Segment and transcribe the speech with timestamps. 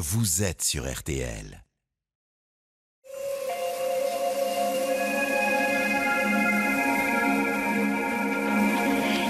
[0.00, 1.67] vous êtes sur RTL.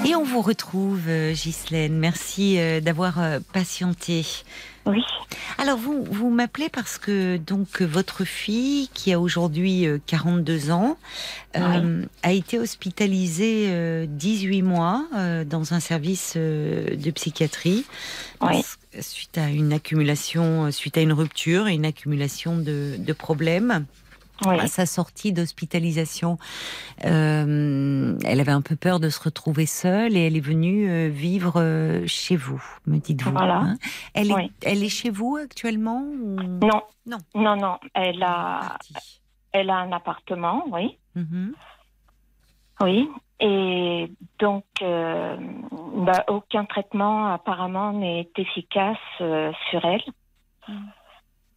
[0.09, 1.99] Et on vous retrouve, euh, Ghislaine.
[1.99, 4.25] Merci euh, d'avoir euh, patienté.
[4.87, 5.03] Oui.
[5.59, 10.97] Alors vous, vous m'appelez parce que donc votre fille, qui a aujourd'hui 42 ans,
[11.53, 15.05] a été hospitalisée 18 mois
[15.45, 17.85] dans un service de psychiatrie
[19.01, 23.85] suite à une accumulation, suite à une rupture et une accumulation de, de problèmes
[24.47, 26.39] à sa sortie d'hospitalisation.
[27.05, 31.09] Euh, elle avait un peu peur de se retrouver seule et elle est venue euh,
[31.09, 33.33] vivre euh, chez vous, me dites-vous.
[33.33, 33.59] Voilà.
[33.59, 33.77] Hein.
[34.15, 36.83] elle, est, elle est chez vous actuellement Non.
[37.07, 37.19] Non.
[37.35, 37.79] Non, non.
[37.95, 38.79] Elle a,
[39.53, 40.99] elle a un appartement, oui.
[41.17, 41.53] Mm-hmm.
[42.81, 43.09] Oui.
[43.41, 50.03] Et donc, bah, aucun traitement apparemment n'est efficace sur elle.
[50.69, 50.75] Mm.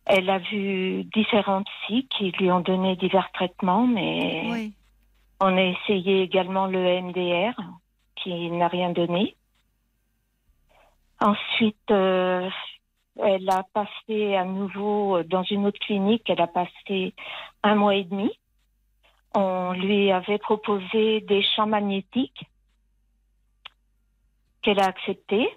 [0.05, 4.71] Elle a vu différents psys qui lui ont donné divers traitements, mais
[5.39, 7.53] on a essayé également le MDR
[8.15, 9.35] qui n'a rien donné.
[11.19, 12.49] Ensuite, euh,
[13.19, 17.13] elle a passé à nouveau dans une autre clinique, elle a passé
[17.63, 18.31] un mois et demi.
[19.33, 22.45] On lui avait proposé des champs magnétiques
[24.61, 25.47] qu'elle a acceptés.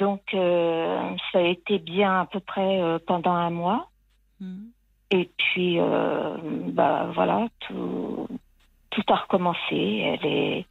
[0.00, 3.90] Donc, euh, ça a été bien à peu près euh, pendant un mois.
[4.40, 4.70] Hmm.
[5.10, 6.36] Et puis, euh,
[6.68, 8.26] bah voilà, tout,
[8.88, 9.58] tout a recommencé.
[9.70, 10.66] Elle est,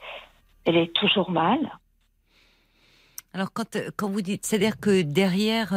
[0.65, 1.59] elle est toujours mal.
[3.33, 5.69] Alors quand, quand vous dites, c'est-à-dire que derrière,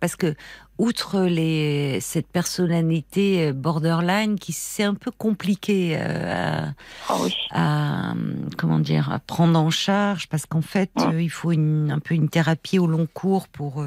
[0.00, 0.34] parce que
[0.78, 6.72] outre les, cette personnalité euh, borderline qui c'est un peu compliqué à,
[7.08, 7.16] ah
[7.50, 8.14] à,
[8.56, 12.28] comment dire à prendre en charge parce qu'en fait il faut une, un peu une
[12.28, 13.82] thérapie au long cours pour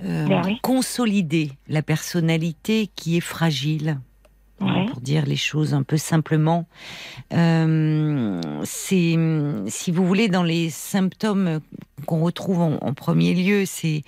[0.00, 3.98] ben consolider la personnalité qui est fragile.
[4.58, 6.66] Pour dire les choses un peu simplement.
[7.34, 9.16] Euh, c'est,
[9.66, 11.60] si vous voulez, dans les symptômes
[12.06, 14.02] qu'on retrouve en, premier lieu, c'est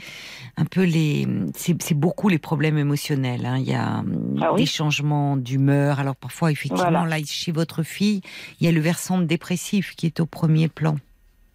[0.57, 3.45] un peu les, c'est, beaucoup les problèmes émotionnels.
[3.45, 3.59] Hein.
[3.59, 4.03] Il y a
[4.41, 6.01] ah des changements d'humeur.
[6.01, 8.23] Alors parfois, effectivement, là, chez votre fille,
[8.61, 10.97] il y a le versant dépressif qui est au premier plan.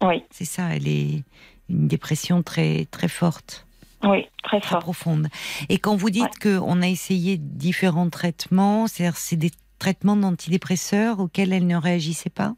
[0.02, 0.22] Oui.
[0.30, 0.74] C'est ça.
[0.74, 1.24] Elle est
[1.68, 3.66] une dépression très très forte.
[4.02, 5.28] Oui, très, très profonde.
[5.70, 11.52] Et quand vous dites qu'on a essayé différents traitements, c'est-à-dire c'est des traitements d'antidépresseurs auxquels
[11.52, 12.54] elle ne réagissait pas?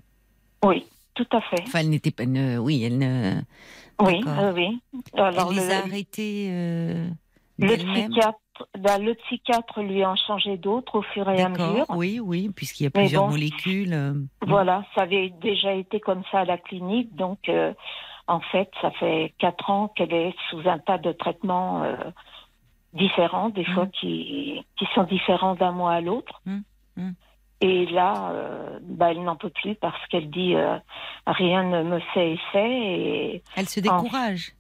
[0.65, 0.85] Oui,
[1.17, 1.63] tout à fait.
[1.63, 2.25] Enfin, elle n'était pas.
[2.25, 3.41] oui, elle ne.
[4.01, 4.23] Oui,
[4.55, 4.81] oui.
[5.17, 6.49] Alors, elle les a arrêtés.
[6.51, 7.09] Euh,
[7.59, 8.39] le psychiatre,
[8.79, 11.87] bah, le psychiatre lui a changé d'autres au fur et à mesure.
[11.89, 13.95] Oui, oui, puisqu'il y a plusieurs molécules.
[13.95, 14.13] Euh,
[14.47, 17.49] voilà, ça avait déjà été comme ça à la clinique, donc.
[17.49, 17.73] Euh,
[18.29, 21.97] en fait, ça fait quatre ans qu'elle est sous un tas de traitements euh,
[22.93, 23.91] différents, des fois mmh.
[23.93, 26.43] qui, qui sont différents d'un mois à l'autre.
[26.45, 26.59] Mmh.
[26.97, 27.11] Mmh.
[27.61, 30.77] Et là, euh, bah, elle n'en peut plus parce qu'elle dit euh,
[31.27, 32.71] rien ne me fait effet.
[32.71, 34.53] Et elle se décourage.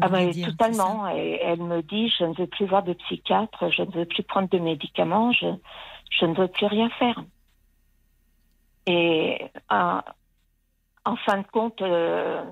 [0.00, 1.08] Ah bah, totalement.
[1.14, 4.22] Et elle me dit je ne veux plus voir de psychiatre, je ne veux plus
[4.22, 5.46] prendre de médicaments, je,
[6.10, 7.22] je ne veux plus rien faire.
[8.86, 9.50] Et
[11.04, 12.42] en fin de compte, euh,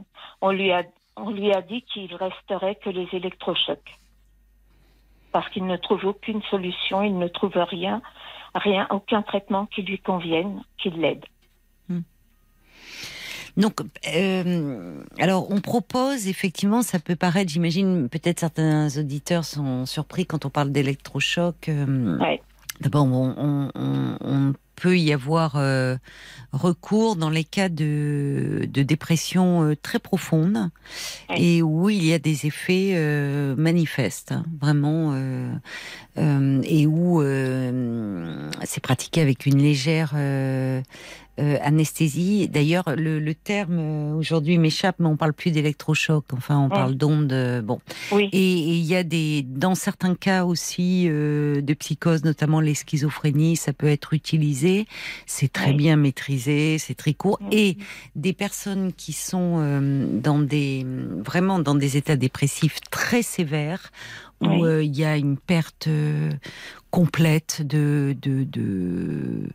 [0.41, 0.85] on, lui a,
[1.17, 3.99] on lui a dit qu'il resterait que les électrochocs.
[5.33, 8.03] Parce qu'il ne trouve aucune solution, il ne trouve rien,
[8.55, 11.25] rien, aucun traitement qui lui convienne, qui l'aide.
[11.89, 12.01] Hmm.
[13.57, 13.81] Donc,
[14.15, 20.45] euh, alors on propose effectivement, ça peut paraître, j'imagine, peut-être certains auditeurs sont surpris quand
[20.45, 21.69] on parle d'électrochoc.
[21.69, 22.19] Euh,
[22.81, 25.97] D'abord, on, on, on, peut y avoir euh,
[26.53, 30.71] recours dans les cas de, de dépression euh, très profonde.
[31.37, 35.15] Et où il y a des effets euh, manifestes, hein, vraiment,
[36.17, 37.23] et où
[38.65, 40.15] c'est pratiqué avec une légère
[41.41, 42.47] euh, anesthésie.
[42.47, 46.27] D'ailleurs, le, le, terme euh, aujourd'hui m'échappe, mais on parle plus d'électrochoc.
[46.35, 47.33] Enfin, on parle d'ondes.
[47.33, 47.81] Euh, bon.
[48.13, 48.29] Oui.
[48.33, 53.73] Et il y a des, dans certains cas aussi de psychose, notamment les schizophrénies, ça
[53.73, 54.87] peut être utilisé.
[55.25, 57.39] C'est très bien maîtrisé, c'est très court.
[57.51, 57.79] Et
[58.15, 59.81] des personnes qui sont
[60.23, 60.87] dans des
[61.25, 63.91] vraiment dans des états dépressifs très sévères
[64.43, 65.89] où il y a une perte
[66.93, 69.49] complète de de de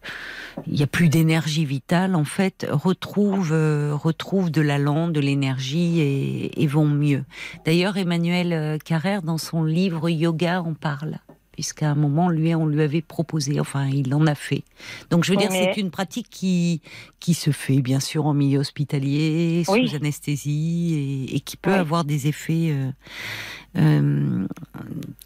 [0.66, 6.01] il y a plus d'énergie vitale en fait retrouve euh, retrouve de l'allant de l'énergie
[6.01, 7.24] et, et, vont mieux.
[7.63, 11.19] D'ailleurs Emmanuel euh, Carrère dans son livre Yoga en parle
[11.51, 14.63] puisqu'à un moment lui on lui avait proposé enfin il en a fait.
[15.12, 16.81] Donc je veux dire c'est une pratique qui
[17.19, 22.04] qui se fait bien sûr en milieu hospitalier sous anesthésie et, et, qui peut avoir
[22.04, 22.92] des effets euh, euh,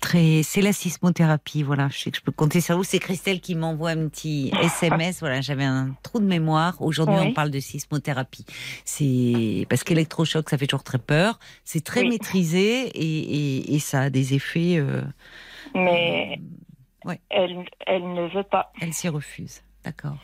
[0.01, 0.43] très.
[0.43, 1.87] C'est la sismothérapie, voilà.
[1.89, 2.83] Je sais que je peux compter sur vous.
[2.83, 5.19] C'est Christelle qui m'envoie un petit SMS.
[5.19, 6.81] Voilà, j'avais un trou de mémoire.
[6.81, 8.45] Aujourd'hui, on parle de sismothérapie.
[8.85, 11.39] C'est parce qu'électrochoc, ça fait toujours très peur.
[11.63, 14.77] C'est très maîtrisé et, et, ça a des effets.
[14.77, 15.01] Euh,
[15.73, 16.39] Mais
[17.29, 18.71] elle, elle ne veut pas.
[18.81, 19.61] Elle s'y refuse.
[19.83, 20.17] D'accord.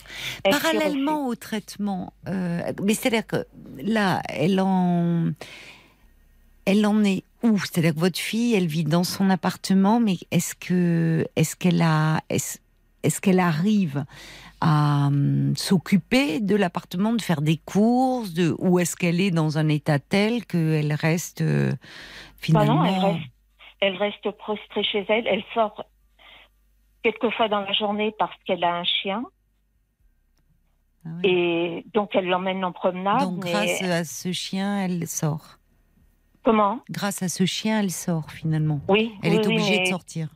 [0.44, 3.44] Parallèlement au traitement, euh, mais c'est-à-dire que
[3.82, 5.32] là, elle en,
[6.64, 10.54] elle en est où C'est-à-dire que votre fille, elle vit dans son appartement, mais est-ce
[10.54, 14.04] que, est-ce qu'elle a, est-ce, qu'elle arrive
[14.60, 19.58] à hum, s'occuper de l'appartement, de faire des courses, de, ou est-ce qu'elle est dans
[19.58, 21.44] un état tel qu'elle reste
[22.36, 23.30] finalement bah non, elle reste,
[23.80, 25.26] elle reste prostrée chez elle.
[25.26, 25.84] Elle sort
[27.02, 29.24] quelquefois dans la journée parce qu'elle a un chien.
[31.04, 33.20] Ah Et donc, elle l'emmène en promenade.
[33.20, 35.57] Donc, grâce à ce chien, elle sort.
[36.48, 36.80] Comment?
[36.88, 38.80] Grâce à ce chien, elle sort finalement.
[38.88, 39.12] Oui.
[39.22, 40.28] Elle est obligée de sortir.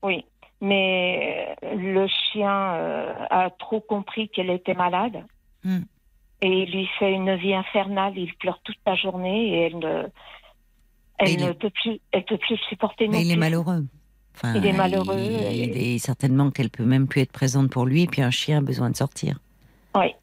[0.00, 0.24] Oui.
[0.60, 5.24] Mais euh, le chien euh, a trop compris qu'elle était malade.
[5.64, 5.80] Hmm.
[6.40, 8.12] Et il lui fait une vie infernale.
[8.16, 10.04] Il pleure toute la journée et elle ne,
[11.18, 13.08] elle ne peut plus, elle peut plus supporter.
[13.08, 13.88] Mais il est malheureux.
[14.54, 15.18] il est malheureux.
[15.18, 15.98] Il, et...
[15.98, 18.02] certainement qu'elle peut même plus être présente pour lui.
[18.02, 19.40] Et puis un chien a besoin de sortir.
[19.96, 20.14] Oui.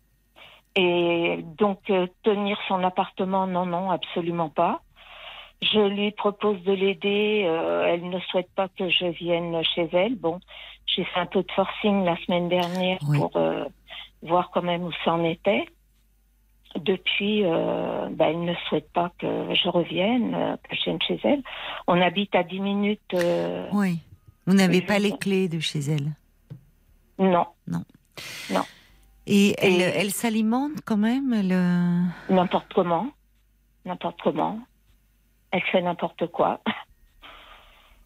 [0.78, 4.84] Et donc, euh, tenir son appartement, non, non, absolument pas.
[5.62, 7.44] Je lui propose de l'aider.
[7.46, 10.16] Euh, elle ne souhaite pas que je vienne chez elle.
[10.16, 10.40] Bon,
[10.86, 13.66] j'ai fait un peu de forcing la semaine dernière pour euh,
[14.22, 15.66] voir quand même où ça en était.
[16.76, 21.42] Depuis, ben, elle ne souhaite pas que je revienne, que je vienne chez elle.
[21.88, 23.16] On habite à 10 minutes.
[23.72, 24.00] oui.
[24.48, 26.14] Vous n'avez pas les clés de chez elle?
[27.20, 27.46] Non.
[27.68, 27.84] Non.
[28.50, 28.64] Non.
[29.28, 31.52] Et elle, elle s'alimente quand même elle...
[31.52, 33.08] Euh, n'importe comment.
[33.86, 34.60] N'importe comment.
[35.52, 36.62] Elle fait n'importe quoi.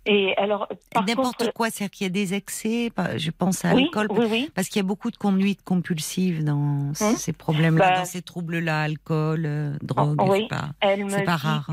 [0.05, 2.89] Et alors, n'importe quoi, c'est-à-dire qu'il y a des excès.
[3.17, 4.07] Je pense à l'alcool,
[4.55, 6.93] parce qu'il y a beaucoup de conduite compulsive dans hum.
[6.93, 10.19] ces problèmes-là, bah, dans ces troubles-là, alcool, euh, drogue.
[10.33, 11.69] c'est pas, elle pas rare.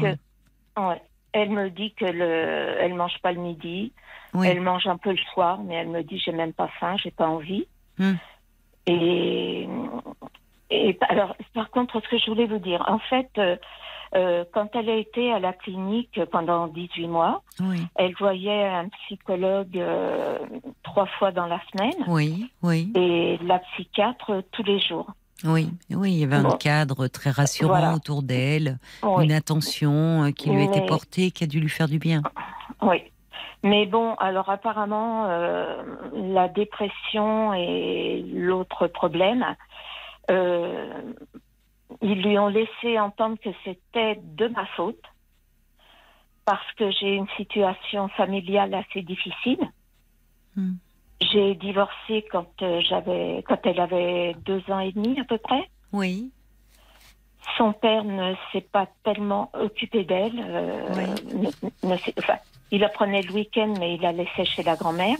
[0.77, 0.97] Hein.
[1.33, 3.93] Elle me dit que le, elle mange pas le midi.
[4.35, 7.11] Elle mange un peu le soir, mais elle me dit j'ai même pas faim, j'ai
[7.11, 7.67] pas envie.
[7.99, 8.19] Hum.
[8.87, 9.67] Et,
[10.71, 13.57] et alors, par contre, ce que je voulais vous dire, en fait, euh,
[14.15, 17.43] euh, quand elle a été à la clinique pendant 18 mois,
[17.97, 20.39] elle voyait un psychologue euh,
[20.83, 22.05] trois fois dans la semaine.
[22.07, 22.93] Oui, oui.
[22.95, 25.11] Et la psychiatre tous les jours.
[25.45, 30.65] Oui, oui, il y avait un cadre très rassurant autour d'elle, une attention qui lui
[30.65, 32.23] été portée, qui a dû lui faire du bien.
[32.83, 33.03] Oui.
[33.63, 35.83] Mais bon, alors apparemment, euh,
[36.15, 39.45] la dépression et l'autre problème,
[40.31, 41.03] euh,
[42.03, 45.03] ils lui ont laissé entendre que c'était de ma faute
[46.45, 49.61] parce que j'ai une situation familiale assez difficile.
[50.57, 50.75] Hmm.
[51.21, 55.69] J'ai divorcé quand euh, j'avais, quand elle avait deux ans et demi à peu près.
[55.93, 56.31] Oui.
[57.57, 60.33] Son père ne s'est pas tellement occupé d'elle.
[61.83, 61.93] oui.
[62.19, 62.37] enfin,
[62.71, 65.19] il la prenait le week-end, mais il la laissait chez la grand-mère.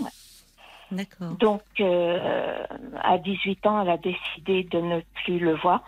[0.91, 1.33] D'accord.
[1.39, 2.65] Donc, euh,
[3.03, 5.83] à 18 ans, elle a décidé de ne plus le voir.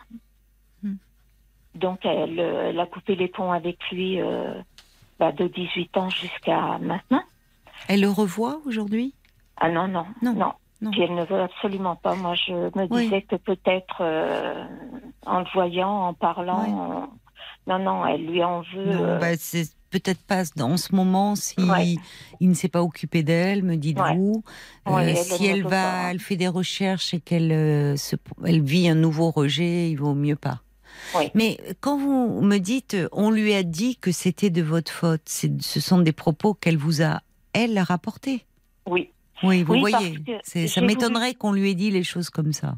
[1.74, 4.54] Donc, elle, a coupé les ponts avec lui euh,
[5.18, 7.22] bah, de 18 ans jusqu'à maintenant.
[7.88, 9.14] Elle le revoit aujourd'hui?
[9.56, 10.34] Ah non, non, non.
[10.34, 10.90] non.
[10.98, 12.14] elle ne veut absolument pas.
[12.14, 14.64] Moi, je me disais que peut-être euh,
[15.26, 17.08] en le voyant, en parlant,
[17.66, 18.94] non, non, elle lui en veut.
[18.94, 21.56] Non, bah, c'est peut-être pas en ce moment si
[22.40, 24.42] il ne s'est pas occupé d'elle, me dites-vous.
[24.88, 27.96] Euh, si elle va, elle fait des recherches et qu'elle euh,
[28.44, 30.60] elle vit un nouveau rejet, il vaut mieux pas.
[31.34, 35.80] Mais quand vous me dites, on lui a dit que c'était de votre faute, ce
[35.80, 37.20] sont des propos qu'elle vous a,
[37.52, 38.44] elle, rapportés.
[38.86, 39.10] Oui.
[39.42, 42.74] Oui, vous voyez, ça m'étonnerait qu'on lui ait dit les choses comme ça.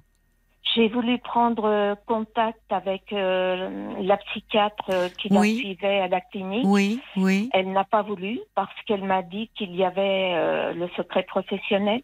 [0.75, 6.21] J'ai voulu prendre euh, contact avec euh, la psychiatre euh, qui la suivait à la
[6.21, 6.65] clinique.
[6.65, 7.51] Oui, oui.
[7.53, 12.03] Elle n'a pas voulu parce qu'elle m'a dit qu'il y avait le secret professionnel.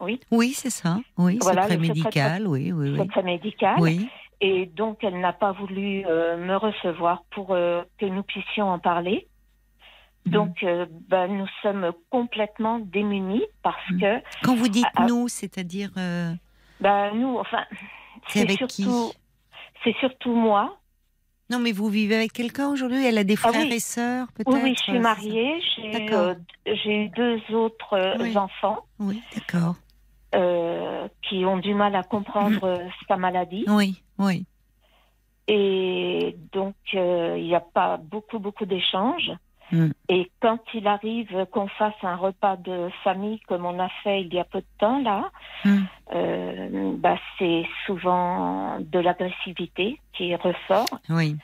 [0.00, 0.18] oui.
[0.30, 0.98] Oui, c'est ça.
[1.18, 2.48] Oui, secret médical.
[2.48, 2.98] oui, oui, oui.
[2.98, 3.76] Secret médical.
[3.78, 4.08] Oui.
[4.40, 9.28] Et donc, elle n'a pas voulu me recevoir pour que nous puissions en parler.
[10.26, 10.32] Mhm.
[10.32, 10.64] Donc,
[11.08, 14.00] ben, nous sommes complètement démunis parce mhm.
[14.00, 14.22] que.
[14.42, 15.90] Quand vous dites nous, c'est-à-dire.
[16.80, 17.64] Ben, nous, enfin,
[18.28, 18.86] c'est avec qui?
[19.84, 20.76] C'est surtout moi.
[21.50, 23.04] Non, mais vous vivez avec quelqu'un aujourd'hui?
[23.04, 25.60] Elle a des ah frères et sœurs, peut-être Oui, je suis mariée.
[26.12, 28.84] Euh, j'ai eu deux autres euh, enfants.
[29.00, 29.74] Oui, d'accord.
[30.32, 32.90] Euh, qui ont du mal à comprendre mm.
[33.08, 33.64] sa maladie.
[33.66, 34.46] Oui, oui.
[35.48, 39.32] Et donc, il n'y a pas beaucoup, beaucoup d'échanges.
[39.72, 39.90] Mm.
[40.08, 44.34] Et quand il arrive qu'on fasse un repas de famille comme on a fait il
[44.34, 45.30] y a peu de temps là,
[45.64, 45.78] mm.
[46.14, 50.88] euh, bah, c'est souvent de l'agressivité qui ressort.
[51.08, 51.36] Oui.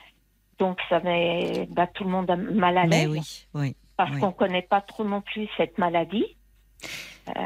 [0.59, 3.09] Donc ça met bah, tout le monde mal à l'aise.
[3.09, 6.25] Oui, oui, parce qu'on ne connaît pas trop non plus cette maladie.
[7.29, 7.45] Euh,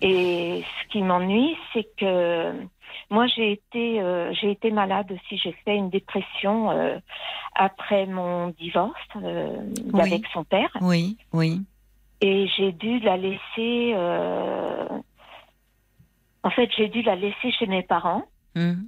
[0.00, 2.52] et ce qui m'ennuie, c'est que
[3.10, 5.38] moi, j'ai été, euh, j'ai été malade aussi.
[5.38, 6.98] J'ai fait une dépression euh,
[7.54, 9.56] après mon divorce euh,
[9.94, 10.70] avec son père.
[10.80, 11.60] Oui, oui.
[12.20, 13.94] Et j'ai dû la laisser.
[16.44, 18.24] En fait, j'ai dû la laisser chez mes parents
[18.56, 18.84] hum.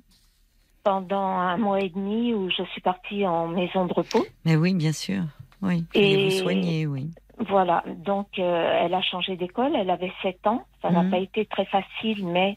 [0.83, 4.25] pendant un mois et demi où je suis partie en maison de repos.
[4.45, 5.23] Mais oui, bien sûr.
[5.63, 5.85] Oui.
[5.95, 7.11] Et vous soigner, oui.
[7.39, 11.11] Voilà, donc elle a changé d'école, elle avait 7 ans, ça n'a hum.
[11.11, 12.57] pas été très facile, mais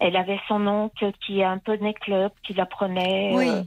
[0.00, 3.34] elle avait son oncle qui est un poney club, qui la prenait.
[3.34, 3.62] Euh,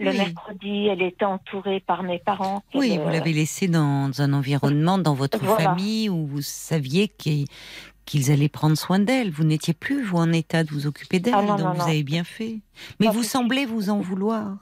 [0.00, 2.62] le mercredi, elle était entourée par mes parents.
[2.74, 8.48] Oui, vous l'avez laissée dans un environnement, dans votre famille, où vous saviez qu'ils allaient
[8.48, 9.30] prendre soin d'elle.
[9.30, 12.22] Vous n'étiez plus, vous, en état de vous occuper d'elle, ah donc vous avez bien
[12.22, 12.58] fait.
[13.00, 14.56] Mais vous semblez vous en vouloir.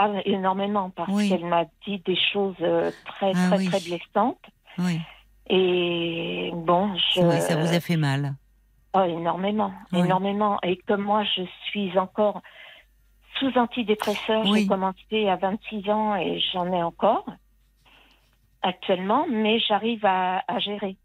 [0.00, 4.46] Ah, énormément, parce qu'elle m'a dit des choses euh, très, ah très, très blessantes.
[4.78, 5.00] Oui.
[5.50, 7.20] Et bon, je...
[7.40, 8.36] ça vous a fait mal.
[8.94, 10.60] Oh, énormément, énormément.
[10.62, 12.42] Et comme moi, je suis encore
[13.40, 17.26] sous antidépresseur, j'ai commencé à 26 ans et j'en ai encore
[18.62, 20.96] actuellement, mais j'arrive à, gérer.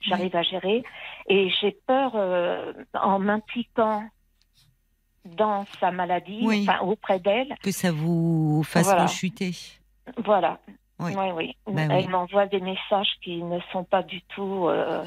[0.00, 0.84] J'arrive à gérer
[1.28, 4.04] et j'ai peur euh, en m'impliquant
[5.36, 6.46] dans sa maladie,
[6.82, 7.54] auprès d'elle.
[7.62, 9.04] Que ça vous fasse voilà.
[9.04, 9.52] rechuter.
[10.24, 10.58] Voilà.
[11.00, 11.56] Oui, oui.
[11.66, 15.04] Bah Elle m'envoie des messages qui ne sont pas du tout euh,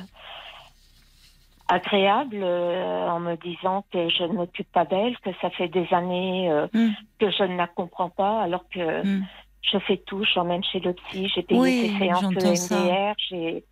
[1.68, 5.88] agréable euh, en me disant que je ne m'occupe pas d'elle, que ça fait des
[5.92, 6.92] années euh, hmm.
[7.20, 9.25] que je ne la comprends pas, alors que hmm.
[9.70, 13.63] je fais tout, j'emmène chez le psy, j'ai payé ses séances de MDR, j'ai...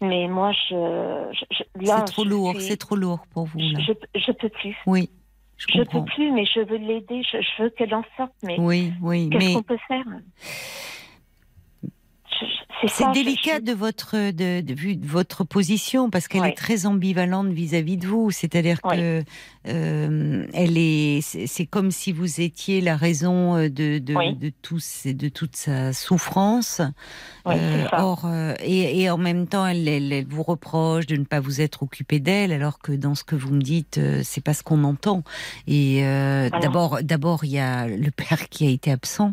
[0.00, 1.32] Mais moi, je,
[1.82, 3.58] c'est trop lourd, c'est trop lourd pour vous.
[3.58, 3.80] Là.
[3.80, 4.76] Je, je, peux plus.
[4.86, 5.10] Oui.
[5.58, 7.22] Je, je peux plus, mais je veux l'aider.
[7.30, 8.32] Je, veux qu'elle en sorte.
[8.42, 9.28] Mais oui, oui.
[9.30, 10.04] Qu'est-ce qu'on peut faire?
[12.86, 18.06] C'est délicat de votre de, de, votre position parce qu'elle est très ambivalente vis-à-vis de
[18.06, 18.30] vous.
[18.30, 19.24] C'est-à-dire que
[19.66, 25.06] euh, elle est, c'est comme si vous étiez la raison euh, de de, de, tous,
[25.06, 26.80] de toute sa souffrance.
[27.46, 31.40] Euh, or, euh, et, et, en même temps, elle, elle, vous reproche de ne pas
[31.40, 34.62] vous être occupé d'elle, alors que dans ce que vous me dites, c'est pas ce
[34.62, 35.22] qu'on entend.
[35.66, 36.02] Et
[36.60, 39.32] d'abord, d'abord, il y a le père qui a été absent,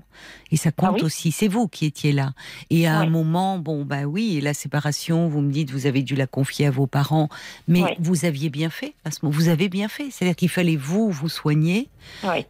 [0.52, 1.32] et ça compte ah aussi.
[1.32, 2.34] C'est vous qui étiez là.
[2.70, 6.16] Et à un moment, bon, bah oui, la séparation, vous me dites, vous avez dû
[6.16, 7.30] la confier à vos parents,
[7.68, 8.94] mais vous aviez bien fait.
[9.06, 10.10] À ce moment, vous avez bien fait.
[10.12, 11.90] C'est-à-dire qu'il fallait vous vous soigner,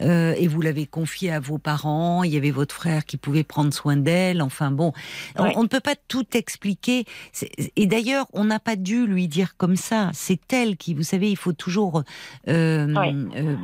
[0.01, 2.23] euh, et vous l'avez confié à vos parents.
[2.23, 4.41] Il y avait votre frère qui pouvait prendre soin d'elle.
[4.41, 4.93] Enfin bon,
[5.37, 7.05] on, ne peut pas tout expliquer.
[7.75, 10.11] Et d'ailleurs, on n'a pas dû lui dire comme ça.
[10.13, 12.03] C'est elle qui, vous savez, il faut toujours
[12.47, 12.93] euh,
[13.35, 13.55] euh,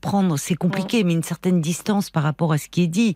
[0.00, 0.38] prendre.
[0.38, 3.14] C'est compliqué, mais une certaine distance par rapport à ce qui est dit.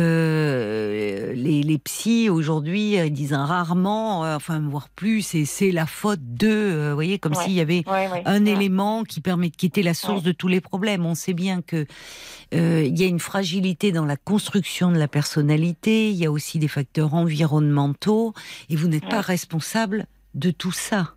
[0.00, 6.88] Les, les psys aujourd'hui, ils disent rarement, enfin voire plus, et c'est la faute de.
[6.88, 7.84] vous voyez, comme s'il y avait
[8.24, 11.04] un élément qui permet, qui était la source de tous les problèmes.
[11.06, 11.86] On sait bien que
[12.54, 16.10] euh, il y a une fragilité dans la construction de la personnalité.
[16.10, 18.32] Il y a aussi des facteurs environnementaux,
[18.70, 21.14] et vous n'êtes pas responsable de tout ça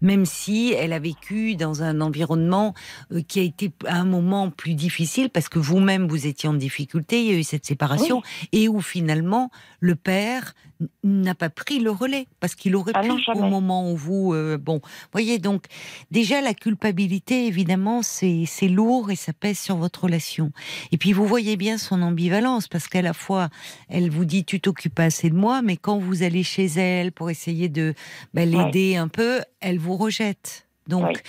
[0.00, 2.74] même si elle a vécu dans un environnement
[3.12, 6.54] euh, qui a été à un moment plus difficile parce que vous-même vous étiez en
[6.54, 9.50] difficulté, il y a eu cette séparation et où finalement
[9.80, 10.54] le père
[11.02, 14.58] n'a pas pris le relais parce qu'il aurait ah pu au moment où vous euh,
[14.58, 14.80] bon
[15.12, 15.64] voyez donc
[16.10, 20.52] déjà la culpabilité évidemment c'est c'est lourd et ça pèse sur votre relation.
[20.92, 23.48] Et puis vous voyez bien son ambivalence parce qu'à la fois
[23.88, 27.30] elle vous dit tu t'occupes assez de moi mais quand vous allez chez elle pour
[27.30, 27.94] essayer de
[28.34, 30.66] bah, l'aider un peu elle vous rejette.
[30.86, 31.22] Donc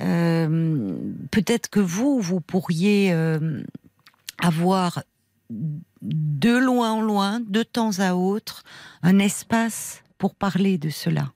[0.00, 0.96] euh,
[1.30, 3.62] peut-être que vous vous pourriez euh,
[4.38, 5.04] avoir
[5.50, 8.62] de loin en loin, de temps à autre,
[9.02, 11.32] un espace pour parler de cela.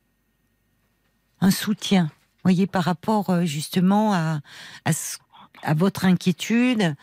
[1.40, 2.10] Un soutien,
[2.42, 4.40] voyez, par rapport euh, justement à,
[4.84, 4.92] à
[5.74, 6.94] votre inquiétude,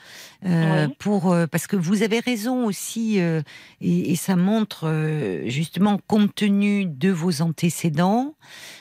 [0.46, 3.42] euh, pour euh, parce que vous avez raison aussi, euh,
[3.82, 4.92] et, ça montre
[5.48, 8.36] justement compte tenu de vos antécédents,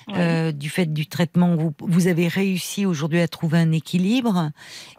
[0.09, 4.51] du fait du traitement, vous, vous avez réussi aujourd'hui à trouver un équilibre,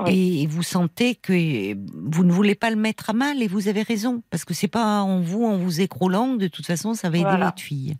[0.07, 3.83] et, vous sentez que vous ne voulez pas le mettre à mal, et vous avez
[3.83, 7.17] raison, parce que c'est pas en vous, en vous écroulant, de toute façon, ça va
[7.17, 7.95] aider votre fille.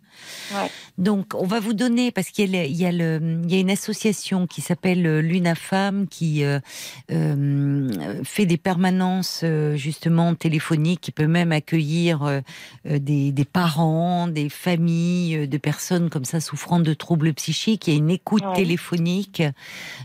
[0.98, 6.08] Donc, on va vous donner, parce qu'il y, y, a une association qui s'appelle l'UNAFAM
[6.08, 6.44] qui
[7.08, 9.44] fait des permanences
[9.74, 12.42] justement téléphoniques, qui peut même accueillir
[12.84, 17.86] des, des, parents, des familles de personnes comme ça souffrant de troubles psychiques.
[17.88, 19.42] Il y a une écoute téléphonique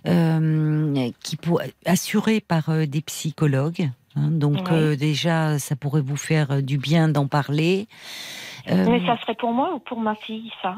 [0.04, 3.90] qui pour, assurée par des psychologues.
[4.16, 4.30] Hein.
[4.30, 7.88] donc déjà, ça pourrait vous faire du bien d'en parler.
[8.68, 10.78] Mais ça serait pour moi ou pour ma fille, ça?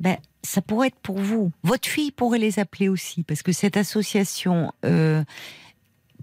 [0.00, 1.50] Ben, ça pourrait être pour vous.
[1.62, 5.24] Votre fille pourrait les appeler aussi, parce que cette association euh,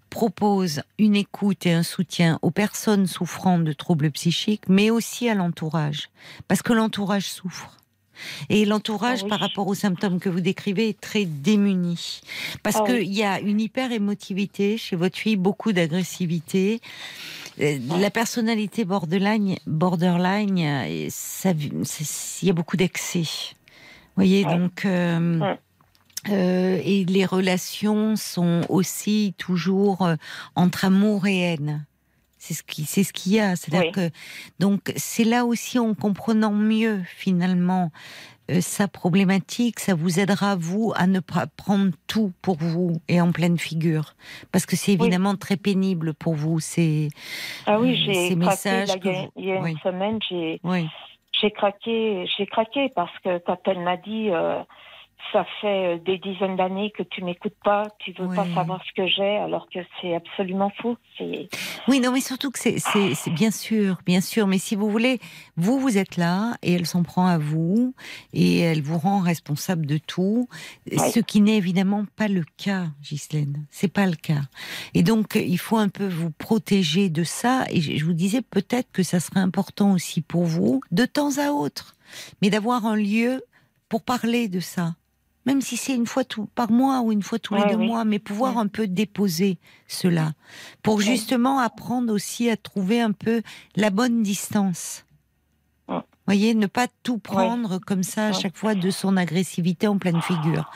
[0.10, 5.36] propose une écoute et un soutien aux personnes souffrant de troubles psychiques, mais aussi à
[5.36, 6.10] l'entourage,
[6.48, 7.78] parce que l'entourage souffre.
[8.50, 12.22] Et l'entourage, ah par rapport aux symptômes que vous décrivez, est très démuni.
[12.62, 16.82] Parce ah qu'il y a une hyper-émotivité chez votre fille, beaucoup d'agressivité.
[17.60, 21.10] Euh, la personnalité borderline, borderline il
[22.44, 23.24] y a beaucoup d'excès
[24.16, 24.86] voyez, donc.
[24.86, 25.56] Euh,
[26.30, 30.16] euh, et les relations sont aussi toujours euh,
[30.56, 31.86] entre amour et haine.
[32.38, 33.56] C'est ce qui, c'est ce qu'il y a.
[33.56, 34.10] C'est-à-dire que
[34.60, 37.92] donc c'est là aussi en comprenant mieux finalement
[38.60, 43.32] sa problématique, ça vous aidera vous à ne pas prendre tout pour vous et en
[43.32, 44.16] pleine figure,
[44.52, 46.60] parce que c'est évidemment très pénible pour vous.
[46.60, 47.10] C'est
[47.66, 48.90] ah oui, j'ai messages.
[49.38, 50.60] il y a, une semaine, j'ai
[51.42, 54.62] j'ai craqué, j'ai craqué parce que quand elle m'a dit euh,
[55.32, 58.92] ça fait euh, des dizaines d'années que tu m'écoutes pas, tu veux pas savoir ce
[58.94, 60.98] que j'ai, alors que c'est absolument faux.
[61.88, 64.48] Oui, non, mais surtout que c'est bien sûr, bien sûr.
[64.48, 65.20] Mais si vous voulez,
[65.58, 67.94] vous, vous êtes là et elle s'en prend à vous
[68.34, 70.48] et elle vous rend responsable de tout.
[70.92, 73.66] Ce qui n'est évidemment pas le cas, Ghislaine.
[73.70, 74.42] C'est pas le cas.
[74.94, 77.66] Et donc, il faut un peu vous protéger de ça.
[77.70, 81.52] Et je vous disais peut-être que ça serait important aussi pour vous, de temps à
[81.52, 81.96] autre,
[82.42, 83.44] mais d'avoir un lieu
[83.90, 84.96] pour parler de ça
[85.46, 88.06] même si c'est une fois tout, par mois ou une fois tous les deux mois,
[88.06, 89.58] mais pouvoir un peu déposer
[89.88, 90.34] cela,
[90.84, 93.42] pour justement apprendre aussi à trouver un peu
[93.76, 95.06] la bonne distance
[96.32, 100.22] voyez, ne pas tout prendre comme ça à chaque fois de son agressivité en pleine
[100.22, 100.72] figure.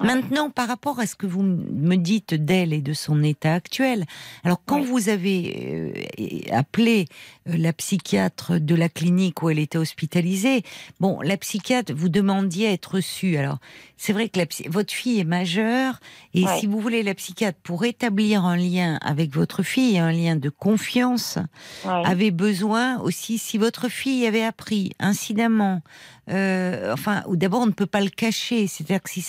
[0.00, 4.04] Maintenant, par rapport à ce que vous me dites d'elle et de son état actuel,
[4.44, 7.06] alors quand vous avez euh, appelé
[7.48, 10.62] euh, la psychiatre de la clinique où elle était hospitalisée,
[11.00, 13.38] bon, la psychiatre vous demandiez à être reçue.
[13.38, 13.58] Alors,
[13.96, 16.00] c'est vrai que la, votre fille est majeure
[16.34, 20.36] et si vous voulez la psychiatre pour établir un lien avec votre fille, un lien
[20.36, 21.38] de confiance,
[21.84, 25.82] avait besoin aussi, si votre fille avait appris incidemment,
[26.30, 29.24] euh, enfin, ou d'abord on ne peut pas le cacher, c'est-à-dire que si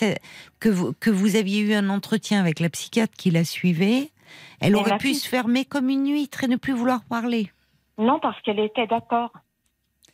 [0.60, 4.12] que vous, que vous aviez eu un entretien avec la psychiatre qui la suivait,
[4.60, 7.52] elle aurait pu se fermer comme une huître et ne plus vouloir parler.
[7.98, 9.32] Non, parce qu'elle était d'accord.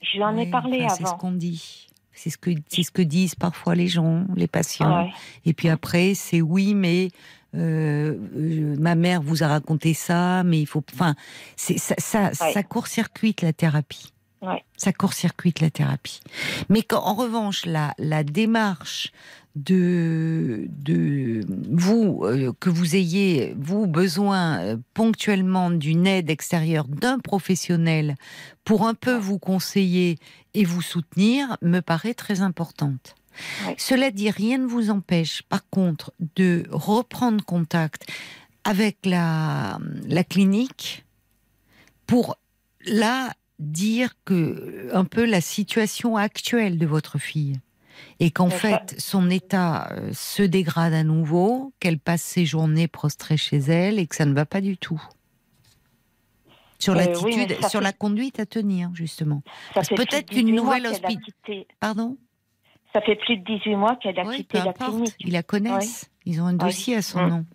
[0.01, 0.95] Je lui en ai parlé avant.
[0.95, 1.87] C'est ce qu'on dit.
[2.11, 5.09] C'est ce que ce que disent parfois les gens, les patients.
[5.45, 7.09] Et puis après, c'est oui, mais
[7.55, 10.83] euh, euh, ma mère vous a raconté ça, mais il faut.
[10.93, 11.15] Enfin,
[11.55, 14.13] ça, ça, ça court-circuite la thérapie.
[14.77, 16.19] Ça court-circuite la thérapie.
[16.69, 19.11] Mais quand, en revanche, la, la démarche
[19.55, 27.19] de, de vous, euh, que vous ayez, vous, besoin euh, ponctuellement d'une aide extérieure d'un
[27.19, 28.15] professionnel
[28.65, 30.17] pour un peu vous conseiller
[30.53, 33.15] et vous soutenir, me paraît très importante.
[33.77, 38.05] Cela dit, rien ne vous empêche, par contre, de reprendre contact
[38.63, 41.05] avec la, la clinique
[42.07, 42.37] pour
[42.85, 47.59] là dire que un peu la situation actuelle de votre fille
[48.19, 53.37] et qu'en fait son état euh, se dégrade à nouveau, qu'elle passe ses journées prostrée
[53.37, 55.01] chez elle et que ça ne va pas du tout.
[56.79, 59.41] Sur euh, l'attitude, sur la conduite à tenir justement.
[59.73, 61.65] Peut-être qu'une nouvelle hospitalisation.
[61.79, 62.17] Pardon?
[62.91, 65.15] Ça fait plus de 18 mois qu'elle a quitté la clinique.
[65.19, 66.09] Ils la connaissent.
[66.25, 67.29] Ils ont un dossier à son mmh.
[67.29, 67.45] nom.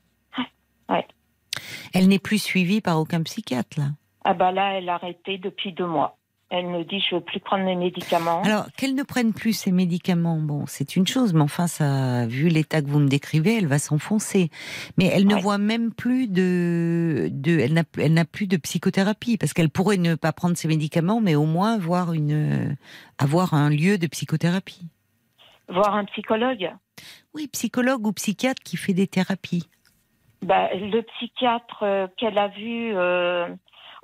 [1.93, 3.91] Elle n'est plus suivie par aucun psychiatre là.
[4.25, 6.17] Ah bah là, elle a arrêté depuis deux mois.
[6.51, 8.43] Elle me dit je veux plus prendre mes médicaments.
[8.43, 12.49] Alors qu'elle ne prenne plus ses médicaments, bon, c'est une chose, mais enfin, ça, vu
[12.49, 14.51] l'état que vous me décrivez, elle va s'enfoncer.
[14.99, 19.39] Mais elle ne voit même plus de, de elle n'a, elle n'a plus de psychothérapie
[19.39, 22.77] parce qu'elle pourrait ne pas prendre ses médicaments, mais au moins avoir une,
[23.19, 24.89] avoir un lieu de psychothérapie.
[25.69, 26.73] Voir un psychologue.
[27.33, 29.69] Oui, psychologue ou psychiatre qui fait des thérapies.
[30.43, 32.93] Bah, le psychiatre euh, qu'elle a vu.
[32.97, 33.47] Euh,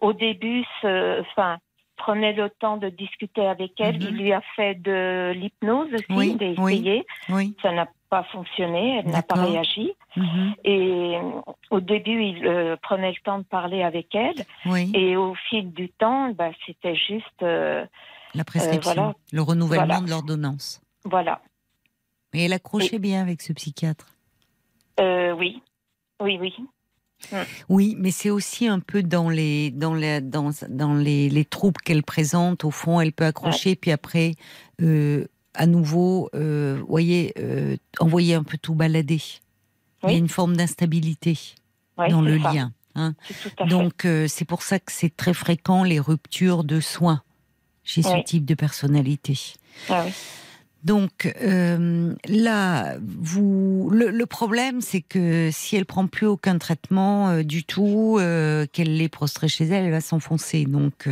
[0.01, 1.59] au début, enfin,
[1.97, 4.03] prenait le temps de discuter avec elle.
[4.03, 4.17] Il mhm.
[4.17, 7.07] lui a fait de l'hypnose aussi, oui, d'essayer.
[7.29, 9.93] Oui, Ça n'a pas fonctionné, elle n'a pas réagi.
[10.17, 10.55] Mhm.
[10.65, 14.45] Et euh, au début, il euh, prenait le temps de parler avec elle.
[14.95, 17.43] Et au fil du temps, bah, c'était juste.
[17.43, 17.85] Euh,
[18.35, 20.81] La prescription, le renouvellement de l'ordonnance.
[21.05, 21.41] Voilà.
[22.35, 24.07] Et elle accrochait bien avec ce psychiatre
[24.99, 25.63] Oui.
[26.21, 26.55] oui, oui.
[27.69, 31.81] Oui, mais c'est aussi un peu dans les dans les dans, dans les, les troubles
[31.85, 32.65] qu'elle présente.
[32.65, 34.35] Au fond, elle peut accrocher, puis après,
[34.83, 39.23] euh, à nouveau, euh, voyez, euh, envoyer un peu tout balader.
[40.05, 41.39] Il y a une forme d'instabilité
[41.97, 42.73] dans le lien.
[42.95, 43.15] Hein.
[43.69, 47.23] Donc euh, c'est pour ça que c'est très fréquent les ruptures de soins
[47.85, 49.39] chez ce type de personnalité.
[49.89, 50.12] Ah oui.
[50.87, 57.42] Donc euh, là, vous, le, problème, c'est que si elle prend plus aucun traitement euh,
[57.42, 60.64] du tout, euh, qu'elle est prostrée chez elle, elle va s'enfoncer.
[60.64, 61.09] Donc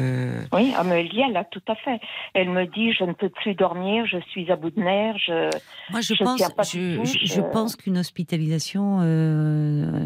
[0.52, 1.98] oui, Amélie, elle a tout à fait.
[2.34, 5.18] Elle me dit, je ne peux plus dormir, je suis à bout de nerfs.
[5.18, 5.50] Je,
[5.90, 9.00] Moi, je, pense, je, pense qu'une hospitalisation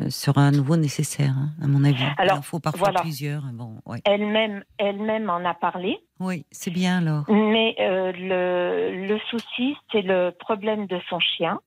[0.09, 2.05] sera à nouveau nécessaire, hein, à mon avis.
[2.17, 3.43] Alors, il faut parfois plusieurs.
[3.53, 3.75] Bon,
[4.07, 5.99] Elle-même, elle-même en a parlé.
[6.21, 7.25] Oui, c'est bien alors.
[7.29, 11.61] Mais euh, le, le, souci, c'est le problème de son chien.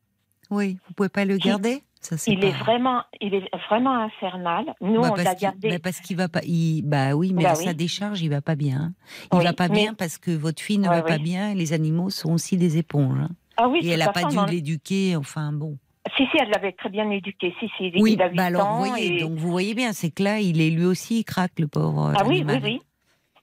[0.50, 1.84] Oui, vous pouvez pas le garder?
[2.02, 4.74] Ça, il est vraiment, il est vraiment infernal.
[4.82, 5.70] Nous, bah, on l'a gardé.
[5.70, 6.42] Bah parce qu'il va pas.
[6.44, 8.94] Il, bah oui, mais bah sa décharge, il va pas bien.
[9.32, 11.52] Il ne va pas bien parce que votre fille ne va pas bien.
[11.52, 13.20] Et les animaux sont aussi des éponges.
[13.20, 13.30] Hein.
[13.58, 13.82] Ah oui.
[13.84, 15.16] Et elle n'a pas dû l'éduquer.
[15.16, 15.78] Enfin bon.
[16.18, 17.54] Si, si, elle l'avait très bien éduqué.
[17.60, 20.40] Si, si, oui, il bah alors, vous voyez, donc vous voyez bien, c'est que là,
[20.40, 22.14] il est lui aussi, il craque, le pauvre.
[22.18, 22.82] Ah oui, oui, oui.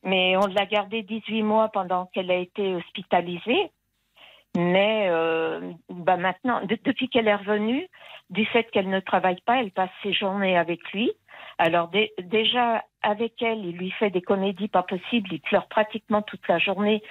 [0.08, 3.70] Mais on l'a gardée 18 mois pendant qu'elle a été hospitalisée.
[4.56, 7.86] Mais euh, bah maintenant, depuis qu'elle est revenue,
[8.30, 11.12] du fait qu'elle ne travaille pas, elle passe ses journées avec lui.
[11.58, 16.46] Alors déjà, avec elle, il lui fait des comédies pas possibles, il pleure pratiquement toute
[16.48, 17.02] la journée.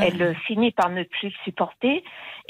[0.00, 2.02] Elle euh, finit par ne plus le supporter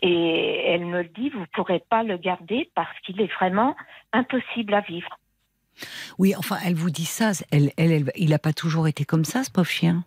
[0.02, 3.74] et elle me le dit, vous ne pourrez pas le garder parce qu'il est vraiment
[4.12, 5.18] impossible à vivre.
[6.18, 7.32] Oui, enfin, elle vous dit ça.
[7.50, 10.04] Elle, elle, il n'a pas toujours été comme ça, ce pauvre chien?